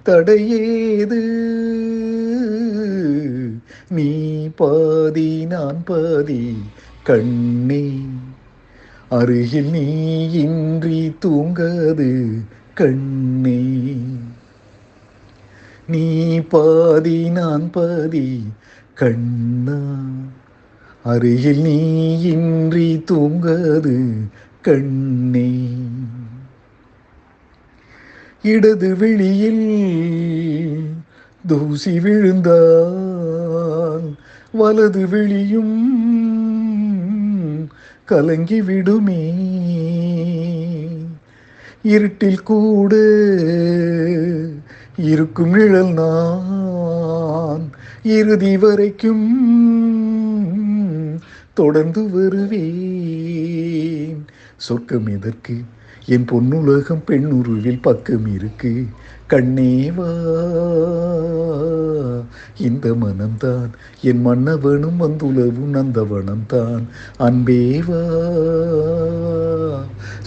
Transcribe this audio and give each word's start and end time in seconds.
தடையேது. 0.06 1.22
நீ 3.90 4.48
பாதி 4.56 5.46
நான் 5.46 5.84
பாதி 5.84 6.58
கண்ணே. 7.04 8.00
அருகில் 9.10 9.70
நீ 9.70 9.86
இன்றி 10.32 11.16
தூங்காது 11.26 12.42
கண்ணே. 12.74 13.96
நீ 15.88 16.40
பாதி 16.40 17.30
நான் 17.30 17.72
பாதி 17.72 18.44
கண்ணா. 18.94 20.02
அருகில் 21.04 21.62
நீ 21.62 22.22
இன்றி 22.22 23.04
தூங்காது 23.12 24.14
கண்ணே. 24.62 25.70
இடது 28.42 28.96
விழியில் 28.96 30.98
தூசி 31.48 32.00
விழுந்தால் 32.00 34.16
வலது 34.52 35.08
விழியும் 35.08 36.00
கலங்கி 38.06 38.62
விடுமே. 38.62 39.44
இருட்டில் 41.84 42.44
கூட 42.44 42.96
இருக்கும் 44.98 45.50
நிழல் 45.50 45.94
நான் 45.94 47.70
இறுதி 48.04 48.58
வரைக்கும் 48.58 49.30
தொடர்ந்து 51.60 52.10
வருவேன். 52.10 54.26
சொர்க்கம் 54.58 55.08
எதற்கு? 55.08 55.56
என் 56.06 56.26
பொன்னுலகம் 56.26 57.02
பெண்ணுருவில் 57.06 57.82
பக்கம் 57.82 58.36
இருக்கு. 58.36 58.86
கண்ணேவா 59.30 60.10
இந்த 62.58 62.84
மனம்தான். 62.84 63.70
என் 64.02 64.28
மன்னவனும் 64.28 65.00
வந்துலவும் 65.00 65.74
நந்தவனம்தான். 65.74 66.84
அன்பேவா 67.20 68.04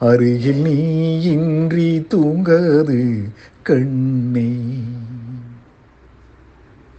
அருகில் 0.00 0.60
நீ 0.60 0.74
இன்றி 1.20 2.06
தூங்காது 2.10 3.22
கண்ணே. 3.62 4.50